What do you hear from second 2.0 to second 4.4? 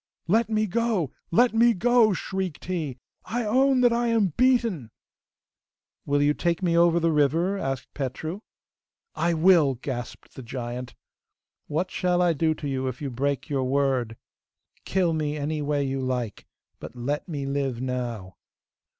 shrieked he. 'I own that I am